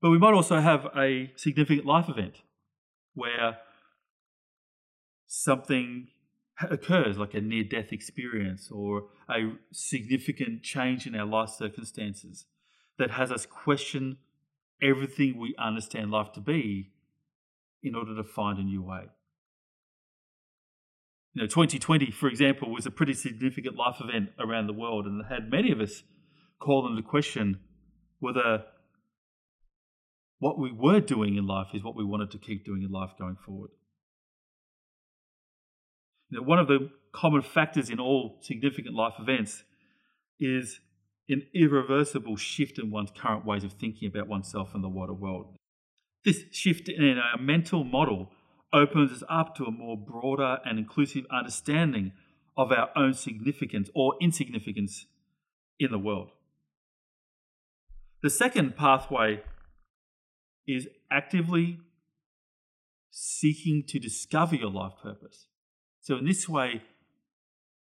But 0.00 0.10
we 0.10 0.18
might 0.18 0.34
also 0.34 0.60
have 0.60 0.86
a 0.96 1.32
significant 1.36 1.86
life 1.86 2.08
event 2.08 2.42
where 3.14 3.58
something 5.26 6.08
occurs, 6.60 7.18
like 7.18 7.34
a 7.34 7.40
near 7.40 7.64
death 7.64 7.92
experience 7.92 8.70
or 8.70 9.08
a 9.28 9.52
significant 9.72 10.62
change 10.62 11.06
in 11.06 11.14
our 11.14 11.26
life 11.26 11.50
circumstances 11.50 12.46
that 12.98 13.12
has 13.12 13.30
us 13.30 13.46
question 13.46 14.18
everything 14.82 15.38
we 15.38 15.54
understand 15.58 16.10
life 16.10 16.32
to 16.32 16.40
be 16.40 16.90
in 17.82 17.94
order 17.94 18.14
to 18.14 18.24
find 18.24 18.58
a 18.58 18.62
new 18.62 18.82
way. 18.82 19.04
You 21.34 21.42
know, 21.42 21.46
2020, 21.46 22.10
for 22.10 22.28
example, 22.28 22.70
was 22.72 22.86
a 22.86 22.90
pretty 22.90 23.14
significant 23.14 23.76
life 23.76 23.96
event 24.00 24.30
around 24.38 24.66
the 24.66 24.72
world 24.72 25.06
and 25.06 25.22
had 25.28 25.50
many 25.50 25.70
of 25.70 25.80
us 25.80 26.02
call 26.58 26.88
into 26.88 27.02
question 27.02 27.60
whether 28.18 28.64
what 30.38 30.58
we 30.58 30.72
were 30.72 31.00
doing 31.00 31.36
in 31.36 31.46
life 31.46 31.68
is 31.74 31.82
what 31.82 31.96
we 31.96 32.04
wanted 32.04 32.30
to 32.30 32.38
keep 32.38 32.64
doing 32.64 32.82
in 32.82 32.90
life 32.90 33.10
going 33.18 33.36
forward. 33.44 33.70
You 36.30 36.38
know, 36.38 36.46
one 36.46 36.58
of 36.58 36.68
the 36.68 36.90
common 37.12 37.42
factors 37.42 37.90
in 37.90 37.98
all 37.98 38.38
significant 38.42 38.94
life 38.94 39.14
events 39.18 39.64
is 40.38 40.80
an 41.28 41.42
irreversible 41.54 42.36
shift 42.36 42.78
in 42.78 42.90
one's 42.90 43.10
current 43.10 43.44
ways 43.44 43.64
of 43.64 43.72
thinking 43.72 44.08
about 44.08 44.28
oneself 44.28 44.74
and 44.74 44.82
the 44.82 44.88
wider 44.88 45.12
world. 45.12 45.56
This 46.24 46.44
shift 46.52 46.88
in 46.88 47.18
our 47.18 47.40
mental 47.40 47.84
model 47.84 48.30
opens 48.72 49.10
us 49.12 49.22
up 49.28 49.54
to 49.56 49.64
a 49.64 49.70
more 49.70 49.96
broader 49.96 50.58
and 50.64 50.78
inclusive 50.78 51.24
understanding 51.30 52.12
of 52.56 52.72
our 52.72 52.90
own 52.96 53.14
significance 53.14 53.88
or 53.94 54.14
insignificance 54.20 55.06
in 55.78 55.90
the 55.90 55.98
world. 55.98 56.30
The 58.22 58.30
second 58.30 58.76
pathway 58.76 59.42
is 60.66 60.88
actively 61.10 61.78
seeking 63.10 63.84
to 63.88 63.98
discover 63.98 64.56
your 64.56 64.70
life 64.70 64.92
purpose. 65.02 65.46
So, 66.00 66.16
in 66.16 66.24
this 66.24 66.48
way, 66.48 66.82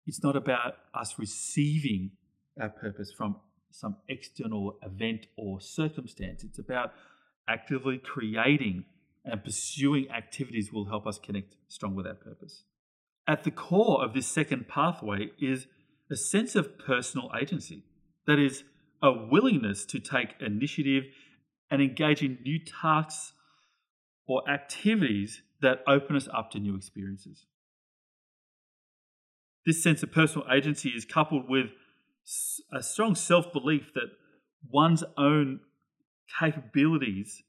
it's 0.06 0.22
not 0.22 0.36
about 0.36 0.74
us 0.92 1.14
receiving 1.18 2.12
our 2.60 2.68
purpose 2.68 3.12
from 3.16 3.36
some 3.70 3.96
external 4.08 4.78
event 4.82 5.26
or 5.36 5.60
circumstance. 5.60 6.44
It's 6.44 6.58
about 6.58 6.92
actively 7.48 7.98
creating 7.98 8.84
and 9.24 9.42
pursuing 9.42 10.10
activities 10.10 10.72
will 10.72 10.86
help 10.86 11.06
us 11.06 11.18
connect 11.18 11.56
strong 11.68 11.94
with 11.94 12.06
our 12.06 12.14
purpose. 12.14 12.64
At 13.26 13.44
the 13.44 13.50
core 13.50 14.04
of 14.04 14.12
this 14.12 14.26
second 14.26 14.68
pathway 14.68 15.30
is 15.40 15.66
a 16.10 16.16
sense 16.16 16.54
of 16.54 16.78
personal 16.78 17.30
agency. 17.40 17.84
That 18.26 18.38
is, 18.38 18.64
a 19.04 19.12
willingness 19.12 19.84
to 19.84 20.00
take 20.00 20.34
initiative 20.40 21.04
and 21.70 21.82
engage 21.82 22.22
in 22.22 22.38
new 22.42 22.58
tasks 22.58 23.34
or 24.26 24.48
activities 24.48 25.42
that 25.60 25.80
open 25.86 26.16
us 26.16 26.26
up 26.32 26.50
to 26.52 26.58
new 26.58 26.74
experiences. 26.74 27.44
This 29.66 29.82
sense 29.82 30.02
of 30.02 30.10
personal 30.10 30.46
agency 30.50 30.88
is 30.88 31.04
coupled 31.04 31.48
with 31.48 31.66
a 32.72 32.82
strong 32.82 33.14
self 33.14 33.52
belief 33.52 33.92
that 33.94 34.10
one's 34.70 35.04
own 35.18 35.60
capabilities 36.40 37.42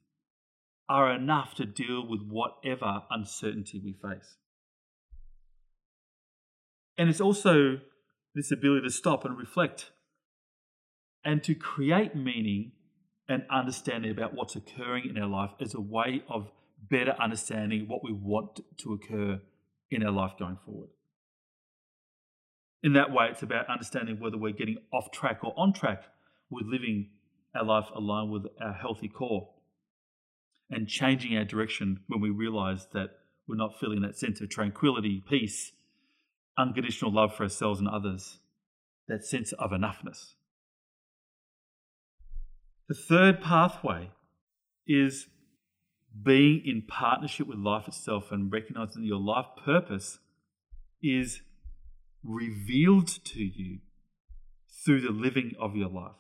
are 0.87 1.11
enough 1.11 1.55
to 1.55 1.65
deal 1.65 2.07
with 2.07 2.21
whatever 2.21 3.03
uncertainty 3.09 3.81
we 3.83 3.93
face. 3.93 4.35
And 6.97 7.09
it's 7.09 7.21
also 7.21 7.79
this 8.33 8.51
ability 8.51 8.87
to 8.87 8.93
stop 8.93 9.25
and 9.25 9.37
reflect 9.37 9.91
and 11.23 11.43
to 11.43 11.55
create 11.55 12.15
meaning 12.15 12.73
and 13.27 13.43
understanding 13.49 14.11
about 14.11 14.35
what's 14.35 14.55
occurring 14.55 15.09
in 15.09 15.17
our 15.17 15.27
life 15.27 15.51
as 15.59 15.73
a 15.73 15.81
way 15.81 16.23
of 16.29 16.51
better 16.89 17.15
understanding 17.19 17.85
what 17.87 18.03
we 18.03 18.13
want 18.13 18.59
to 18.77 18.93
occur 18.93 19.41
in 19.89 20.05
our 20.05 20.11
life 20.11 20.33
going 20.37 20.57
forward. 20.63 20.89
In 22.83 22.93
that 22.93 23.11
way, 23.11 23.29
it's 23.31 23.41
about 23.41 23.67
understanding 23.67 24.19
whether 24.19 24.37
we're 24.37 24.53
getting 24.53 24.77
off 24.93 25.11
track 25.11 25.39
or 25.43 25.53
on 25.57 25.73
track 25.73 26.03
with 26.51 26.67
living 26.67 27.09
our 27.55 27.65
life 27.65 27.87
aligned 27.95 28.31
with 28.31 28.43
our 28.61 28.73
healthy 28.73 29.07
core 29.07 29.49
and 30.69 30.88
changing 30.88 31.38
our 31.38 31.45
direction 31.45 32.01
when 32.07 32.22
we 32.22 32.29
realize 32.29 32.88
that 32.93 33.10
we're 33.48 33.55
not 33.55 33.79
feeling 33.79 34.01
that 34.01 34.17
sense 34.17 34.41
of 34.41 34.50
tranquility, 34.50 35.24
peace, 35.29 35.72
unconditional 36.57 37.13
love 37.13 37.36
for 37.36 37.43
ourselves 37.43 37.79
and 37.79 37.88
others, 37.88 38.39
that 39.07 39.24
sense 39.24 39.51
of 39.53 39.72
enoughness. 39.72 40.34
The 42.88 42.95
third 42.95 43.41
pathway 43.41 44.12
is 44.88 45.27
being 46.24 46.62
in 46.65 46.84
partnership 46.88 47.48
with 47.48 47.57
life 47.57 47.88
itself 47.88 48.31
and 48.31 48.51
recognizing 48.51 49.01
that 49.01 49.07
your 49.07 49.19
life 49.19 49.48
purpose 49.63 50.19
is 51.01 51.41
revealed 52.24 53.07
to 53.07 53.43
you 53.43 53.79
through 54.84 55.01
the 55.01 55.12
living 55.12 55.53
of 55.60 55.75
your 55.75 55.89
life. 55.89 56.15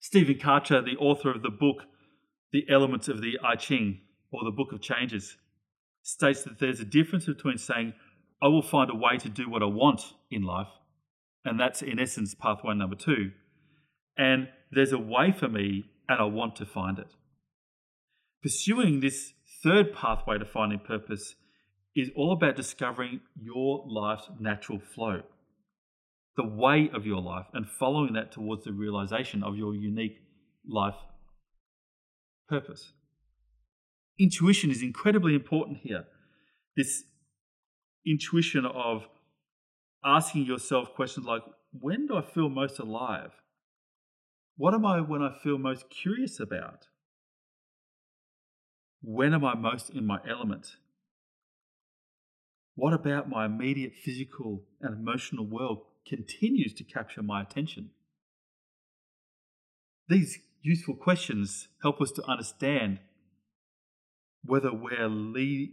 Stephen 0.00 0.34
Karcher, 0.34 0.84
the 0.84 0.96
author 0.98 1.30
of 1.30 1.42
the 1.42 1.50
book 1.50 1.84
The 2.52 2.66
Elements 2.68 3.08
of 3.08 3.22
the 3.22 3.38
I 3.42 3.56
Ching, 3.56 4.00
or 4.30 4.44
the 4.44 4.50
Book 4.50 4.72
of 4.72 4.80
Changes, 4.80 5.38
states 6.02 6.42
that 6.44 6.58
there's 6.58 6.80
a 6.80 6.84
difference 6.84 7.26
between 7.26 7.58
saying, 7.58 7.94
I 8.42 8.48
will 8.48 8.62
find 8.62 8.90
a 8.90 8.94
way 8.94 9.16
to 9.18 9.28
do 9.28 9.48
what 9.48 9.62
I 9.62 9.66
want 9.66 10.02
in 10.30 10.42
life, 10.42 10.68
and 11.44 11.58
that's 11.58 11.80
in 11.80 11.98
essence 11.98 12.34
pathway 12.34 12.74
number 12.74 12.96
two, 12.96 13.30
and 14.18 14.48
there's 14.70 14.92
a 14.92 14.98
way 14.98 15.32
for 15.32 15.48
me, 15.48 15.84
and 16.08 16.20
I 16.20 16.24
want 16.24 16.56
to 16.56 16.66
find 16.66 16.98
it. 16.98 17.14
Pursuing 18.42 19.00
this 19.00 19.32
third 19.62 19.94
pathway 19.94 20.38
to 20.38 20.44
finding 20.44 20.80
purpose 20.80 21.36
is 21.94 22.10
all 22.16 22.32
about 22.32 22.56
discovering 22.56 23.20
your 23.40 23.84
life's 23.86 24.28
natural 24.40 24.80
flow, 24.80 25.22
the 26.36 26.46
way 26.46 26.90
of 26.92 27.06
your 27.06 27.20
life, 27.20 27.46
and 27.54 27.68
following 27.68 28.14
that 28.14 28.32
towards 28.32 28.64
the 28.64 28.72
realization 28.72 29.42
of 29.42 29.56
your 29.56 29.74
unique 29.74 30.18
life 30.68 30.96
purpose. 32.52 32.92
Intuition 34.18 34.70
is 34.70 34.82
incredibly 34.82 35.34
important 35.34 35.78
here. 35.78 36.04
This 36.76 37.04
intuition 38.06 38.66
of 38.66 39.06
asking 40.04 40.44
yourself 40.44 40.92
questions 40.94 41.24
like 41.24 41.42
when 41.80 42.06
do 42.06 42.16
I 42.16 42.22
feel 42.22 42.50
most 42.50 42.78
alive? 42.78 43.30
What 44.56 44.74
am 44.74 44.84
I 44.84 45.00
when 45.00 45.22
I 45.22 45.32
feel 45.42 45.56
most 45.56 45.88
curious 45.88 46.38
about? 46.38 46.88
When 49.00 49.32
am 49.32 49.44
I 49.46 49.54
most 49.54 49.88
in 49.88 50.06
my 50.06 50.18
element? 50.28 50.76
What 52.74 52.92
about 52.92 53.30
my 53.30 53.46
immediate 53.46 53.94
physical 53.94 54.64
and 54.82 54.92
emotional 54.94 55.46
world 55.46 55.78
continues 56.06 56.74
to 56.74 56.84
capture 56.84 57.22
my 57.22 57.40
attention? 57.40 57.90
These 60.08 60.38
useful 60.62 60.94
questions 60.94 61.68
help 61.82 62.00
us 62.00 62.10
to 62.12 62.24
understand 62.24 62.98
whether 64.44 64.72
we're 64.72 65.08
le- 65.08 65.66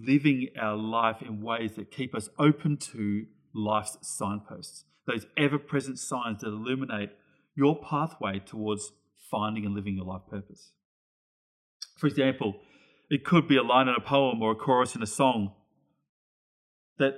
living 0.00 0.48
our 0.60 0.76
life 0.76 1.16
in 1.20 1.42
ways 1.42 1.72
that 1.76 1.90
keep 1.90 2.14
us 2.14 2.28
open 2.38 2.76
to 2.76 3.26
life's 3.54 3.98
signposts, 4.02 4.84
those 5.06 5.26
ever 5.36 5.58
present 5.58 5.98
signs 5.98 6.40
that 6.40 6.48
illuminate 6.48 7.10
your 7.54 7.78
pathway 7.80 8.38
towards 8.38 8.92
finding 9.30 9.66
and 9.66 9.74
living 9.74 9.96
your 9.96 10.06
life 10.06 10.22
purpose. 10.30 10.72
For 11.98 12.06
example, 12.06 12.54
it 13.10 13.24
could 13.24 13.46
be 13.46 13.56
a 13.56 13.62
line 13.62 13.88
in 13.88 13.94
a 13.94 14.00
poem 14.00 14.42
or 14.42 14.52
a 14.52 14.56
chorus 14.56 14.96
in 14.96 15.02
a 15.02 15.06
song 15.06 15.52
that 16.98 17.14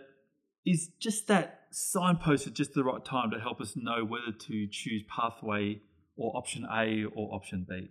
is 0.67 0.91
just 0.99 1.29
that 1.29 1.61
signpost 1.71 2.47
at 2.47 2.55
just 2.55 2.75
the 2.75 2.85
right 2.85 3.05
time 3.05 3.31
to 3.31 3.41
help 3.41 3.61
us 3.61 3.75
know 3.77 4.05
whether 4.05 4.33
to 4.33 4.67
choose 4.71 5.03
pathway 5.09 5.81
or 6.17 6.37
option 6.37 6.67
A 6.71 7.05
or 7.05 7.35
option 7.35 7.67
B. 7.69 7.91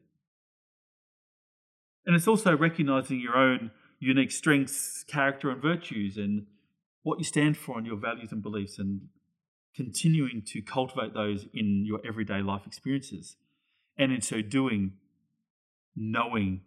And 2.06 2.16
it's 2.16 2.28
also 2.28 2.56
recognizing 2.56 3.20
your 3.20 3.38
own 3.38 3.72
unique 4.00 4.32
strengths, 4.32 5.04
character, 5.04 5.50
and 5.50 5.62
virtues, 5.62 6.18
and 6.18 6.46
what 7.04 7.20
you 7.20 7.24
stand 7.24 7.58
for 7.58 7.78
and 7.78 7.88
your 7.88 7.96
values 7.96 8.32
and 8.32 8.44
beliefs, 8.44 8.78
and 8.78 9.08
continuing 9.76 10.44
to 10.48 10.62
cultivate 10.62 11.14
those 11.14 11.46
in 11.54 11.86
your 11.86 12.00
everyday 12.06 12.42
life 12.42 12.64
experiences. 12.68 13.38
And 13.98 14.12
in 14.12 14.22
so 14.22 14.42
doing, 14.42 14.94
knowing 15.96 16.62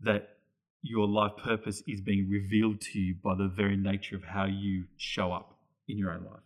that 0.00 0.36
your 0.82 1.06
life 1.06 1.32
purpose 1.42 1.82
is 1.86 2.00
being 2.00 2.28
revealed 2.30 2.80
to 2.80 2.98
you 2.98 3.14
by 3.22 3.34
the 3.34 3.48
very 3.48 3.76
nature 3.76 4.16
of 4.16 4.24
how 4.24 4.46
you 4.46 4.84
show 4.96 5.32
up 5.32 5.58
in 5.86 5.98
your 5.98 6.10
own 6.12 6.24
life. 6.24 6.42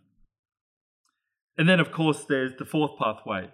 And 1.57 1.69
then, 1.69 1.79
of 1.79 1.91
course, 1.91 2.25
there's 2.27 2.53
the 2.57 2.65
fourth 2.65 2.99
pathway. 2.99 3.49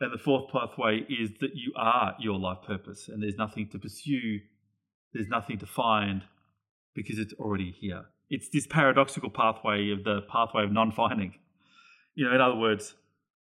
And 0.00 0.12
the 0.12 0.22
fourth 0.22 0.50
pathway 0.52 1.06
is 1.08 1.30
that 1.40 1.54
you 1.54 1.72
are 1.76 2.14
your 2.18 2.38
life 2.38 2.58
purpose, 2.66 3.08
and 3.08 3.22
there's 3.22 3.36
nothing 3.36 3.68
to 3.70 3.78
pursue, 3.78 4.40
there's 5.12 5.28
nothing 5.28 5.58
to 5.58 5.66
find 5.66 6.24
because 6.94 7.18
it's 7.18 7.32
already 7.34 7.70
here. 7.70 8.06
It's 8.28 8.48
this 8.48 8.66
paradoxical 8.66 9.30
pathway 9.30 9.90
of 9.90 10.04
the 10.04 10.20
pathway 10.22 10.64
of 10.64 10.72
non 10.72 10.90
finding. 10.90 11.34
You 12.14 12.26
know, 12.26 12.34
in 12.34 12.40
other 12.40 12.56
words, 12.56 12.94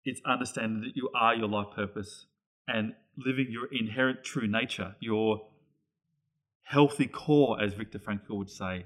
it's 0.06 0.21
understanding 0.26 0.82
that 0.82 0.95
you 0.95 1.10
are 1.15 1.36
your 1.36 1.47
life 1.47 1.67
purpose 1.76 2.26
and 2.67 2.93
living 3.17 3.47
your 3.50 3.67
inherent 3.71 4.23
true 4.23 4.47
nature, 4.47 4.95
your 5.00 5.47
healthy 6.63 7.08
core, 7.08 7.62
as 7.62 7.73
Viktor 7.73 8.00
Frankl 8.00 8.38
would 8.38 8.50
say, 8.50 8.86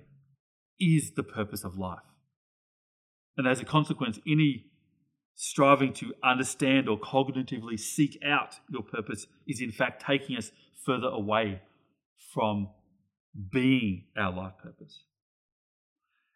is 0.80 1.12
the 1.16 1.24
purpose 1.24 1.64
of 1.64 1.78
life. 1.78 2.00
And 3.38 3.48
as 3.48 3.60
a 3.60 3.66
consequence, 3.66 4.20
any 4.28 4.71
striving 5.36 5.94
to 5.94 6.13
understand 6.24 6.88
or 6.88 7.00
cognitively 7.00 7.80
seek 7.80 8.20
out 8.26 8.56
your 8.70 8.84
purpose 8.84 9.28
is 9.48 9.62
in 9.62 9.72
fact 9.72 10.04
taking 10.06 10.38
us 10.38 10.52
further 10.86 11.08
away 11.08 11.62
from 12.34 12.70
being 13.52 14.06
our 14.17 14.32
life 14.32 14.54
purpose. 14.62 15.04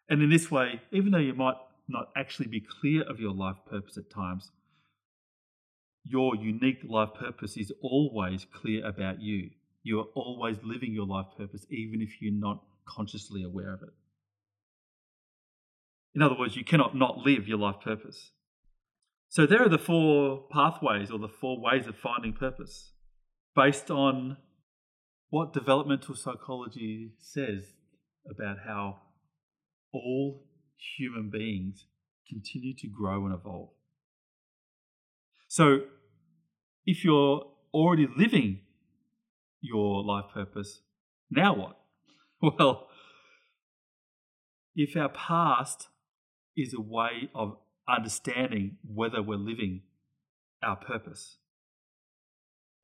And 0.08 0.22
in 0.22 0.30
this 0.30 0.50
way, 0.50 0.80
even 0.92 1.12
though 1.12 1.18
you 1.18 1.34
might 1.34 1.56
not 1.88 2.10
actually 2.16 2.48
be 2.48 2.60
clear 2.60 3.02
of 3.02 3.20
your 3.20 3.32
life 3.32 3.56
purpose 3.68 3.96
at 3.96 4.10
times, 4.10 4.50
your 6.04 6.36
unique 6.36 6.82
life 6.88 7.10
purpose 7.18 7.56
is 7.56 7.72
always 7.80 8.46
clear 8.52 8.86
about 8.86 9.20
you. 9.20 9.50
You 9.82 10.00
are 10.00 10.06
always 10.14 10.56
living 10.62 10.92
your 10.92 11.06
life 11.06 11.26
purpose, 11.36 11.66
even 11.70 12.00
if 12.00 12.20
you're 12.20 12.32
not 12.32 12.62
consciously 12.86 13.42
aware 13.42 13.72
of 13.72 13.82
it. 13.82 13.92
In 16.14 16.22
other 16.22 16.36
words, 16.38 16.56
you 16.56 16.64
cannot 16.64 16.96
not 16.96 17.18
live 17.18 17.46
your 17.46 17.58
life 17.58 17.80
purpose. 17.82 18.30
So, 19.36 19.44
there 19.44 19.62
are 19.62 19.68
the 19.68 19.76
four 19.76 20.44
pathways 20.50 21.10
or 21.10 21.18
the 21.18 21.28
four 21.28 21.60
ways 21.60 21.86
of 21.86 21.94
finding 21.94 22.32
purpose 22.32 22.92
based 23.54 23.90
on 23.90 24.38
what 25.28 25.52
developmental 25.52 26.14
psychology 26.14 27.12
says 27.18 27.74
about 28.30 28.56
how 28.66 29.00
all 29.92 30.46
human 30.96 31.28
beings 31.30 31.84
continue 32.26 32.72
to 32.78 32.88
grow 32.88 33.26
and 33.26 33.34
evolve. 33.34 33.68
So, 35.48 35.80
if 36.86 37.04
you're 37.04 37.44
already 37.74 38.08
living 38.16 38.62
your 39.60 40.02
life 40.02 40.32
purpose, 40.32 40.80
now 41.30 41.54
what? 41.54 41.76
Well, 42.58 42.88
if 44.74 44.96
our 44.96 45.10
past 45.10 45.88
is 46.56 46.72
a 46.72 46.80
way 46.80 47.28
of 47.34 47.58
understanding 47.88 48.76
whether 48.82 49.22
we're 49.22 49.36
living 49.36 49.82
our 50.62 50.76
purpose. 50.76 51.38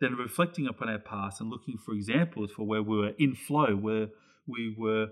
Then 0.01 0.15
reflecting 0.15 0.67
upon 0.67 0.89
our 0.89 0.99
past 0.99 1.41
and 1.41 1.51
looking 1.51 1.79
for 1.79 1.95
examples 1.95 2.51
for 2.51 2.67
where 2.67 2.83
we 2.83 2.97
were 2.97 3.13
in 3.19 3.35
flow, 3.35 3.77
where 3.77 4.09
we 4.47 4.75
were 4.77 5.09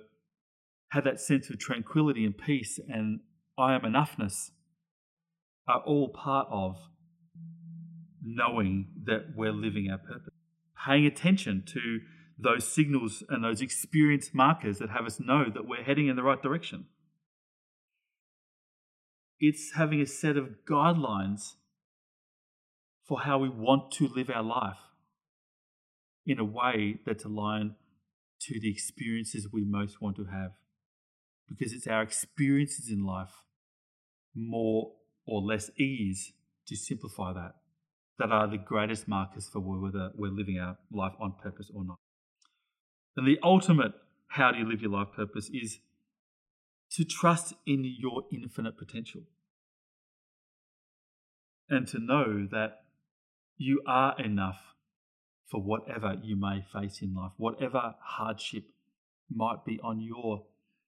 had 0.91 1.05
that 1.05 1.21
sense 1.21 1.49
of 1.51 1.59
tranquility 1.59 2.25
and 2.25 2.37
peace 2.37 2.79
and 2.89 3.21
I 3.57 3.75
am 3.75 3.83
enoughness 3.83 4.51
are 5.69 5.83
all 5.87 6.09
part 6.09 6.49
of 6.51 6.77
knowing 8.23 8.89
that 9.05 9.37
we're 9.37 9.53
living 9.53 9.89
our 9.91 9.99
purpose. 9.99 10.35
Paying 10.87 11.07
attention 11.07 11.63
to 11.69 12.01
those 12.39 12.67
signals 12.67 13.23
and 13.29 13.45
those 13.45 13.61
experience 13.61 14.31
markers 14.33 14.79
that 14.79 14.91
have 14.91 15.05
us 15.05 15.21
know 15.21 15.45
that 15.53 15.67
we're 15.67 15.85
heading 15.85 16.09
in 16.09 16.17
the 16.17 16.23
right 16.23 16.43
direction. 16.43 16.87
It's 19.41 19.73
having 19.75 20.01
a 20.01 20.07
set 20.07 20.37
of 20.37 20.65
guidelines 20.69 21.55
for 23.09 23.21
how 23.21 23.39
we 23.39 23.49
want 23.49 23.91
to 23.93 24.09
live 24.09 24.31
our 24.31 24.43
life 24.43 24.79
in 26.27 26.39
a 26.39 26.45
way 26.45 27.01
that's 27.07 27.25
aligned 27.25 27.73
to 28.43 28.61
the 28.61 28.71
experiences 28.71 29.49
we 29.53 29.65
most 29.65 30.01
want 30.01 30.17
to 30.17 30.25
have. 30.25 30.53
Because 31.49 31.73
it's 31.73 31.87
our 31.87 32.03
experiences 32.03 32.91
in 32.91 33.05
life, 33.05 33.33
more 34.35 34.93
or 35.27 35.41
less 35.41 35.71
ease 35.77 36.33
to 36.69 36.77
simplify 36.77 37.33
that, 37.33 37.55
that 38.19 38.31
are 38.31 38.47
the 38.47 38.59
greatest 38.59 39.09
markers 39.09 39.49
for 39.53 39.61
whether 39.61 40.11
we're 40.15 40.31
living 40.31 40.59
our 40.61 40.77
life 40.93 41.15
on 41.21 41.35
purpose 41.43 41.71
or 41.75 41.85
not. 41.85 41.97
And 43.17 43.27
the 43.27 43.39
ultimate 43.43 43.93
how 44.29 44.53
do 44.53 44.59
you 44.59 44.69
live 44.69 44.81
your 44.81 44.93
life 44.93 45.09
purpose 45.15 45.51
is 45.53 45.79
to 46.93 47.05
trust 47.05 47.55
in 47.67 47.85
your 47.85 48.25
infinite 48.33 48.77
potential 48.77 49.23
and 51.69 51.87
to 51.89 51.99
know 51.99 52.49
that 52.51 52.83
you 53.57 53.81
are 53.87 54.21
enough 54.21 54.61
for 55.49 55.63
whatever 55.63 56.17
you 56.23 56.37
may 56.37 56.65
face 56.73 57.01
in 57.03 57.15
life, 57.15 57.33
whatever 57.37 57.95
hardship 58.03 58.65
might 59.33 59.65
be 59.65 59.79
on 59.83 60.01
your 60.01 60.45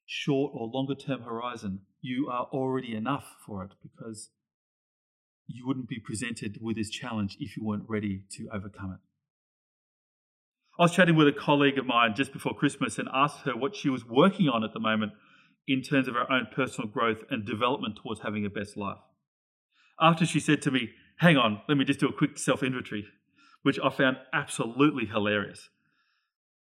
short 0.06 0.52
or 0.54 0.68
longer 0.68 0.94
term 0.94 1.22
horizon, 1.22 1.80
you 2.00 2.28
are 2.28 2.48
already 2.52 2.94
enough 2.94 3.36
for 3.46 3.64
it 3.64 3.72
because 3.82 4.30
you 5.46 5.66
wouldn't 5.66 5.88
be 5.88 6.00
presented 6.00 6.58
with 6.60 6.76
this 6.76 6.90
challenge 6.90 7.36
if 7.38 7.56
you 7.56 7.64
weren't 7.64 7.88
ready 7.88 8.24
to 8.30 8.48
overcome 8.52 8.92
it. 8.92 9.00
I 10.78 10.82
was 10.82 10.92
chatting 10.92 11.16
with 11.16 11.28
a 11.28 11.32
colleague 11.32 11.78
of 11.78 11.86
mine 11.86 12.14
just 12.16 12.32
before 12.32 12.54
Christmas 12.54 12.98
and 12.98 13.08
asked 13.12 13.40
her 13.40 13.56
what 13.56 13.76
she 13.76 13.88
was 13.88 14.04
working 14.04 14.48
on 14.48 14.64
at 14.64 14.72
the 14.72 14.80
moment 14.80 15.12
in 15.66 15.82
terms 15.82 16.08
of 16.08 16.14
her 16.14 16.30
own 16.30 16.48
personal 16.54 16.88
growth 16.88 17.22
and 17.30 17.46
development 17.46 17.98
towards 18.02 18.20
having 18.20 18.44
a 18.44 18.50
best 18.50 18.76
life. 18.76 18.98
After 20.00 20.26
she 20.26 20.40
said 20.40 20.62
to 20.62 20.70
me, 20.70 20.90
Hang 21.18 21.36
on, 21.36 21.60
let 21.68 21.76
me 21.76 21.84
just 21.84 22.00
do 22.00 22.08
a 22.08 22.12
quick 22.12 22.36
self 22.36 22.62
inventory, 22.62 23.04
which 23.62 23.78
I 23.78 23.90
found 23.90 24.16
absolutely 24.32 25.06
hilarious. 25.06 25.68